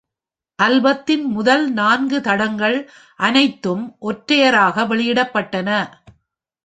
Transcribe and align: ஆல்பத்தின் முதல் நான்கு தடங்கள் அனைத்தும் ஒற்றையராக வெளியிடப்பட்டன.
ஆல்பத்தின் 0.59 1.25
முதல் 1.27 1.65
நான்கு 1.71 2.21
தடங்கள் 2.21 2.77
அனைத்தும் 3.19 3.97
ஒற்றையராக 4.01 4.85
வெளியிடப்பட்டன. 4.87 5.69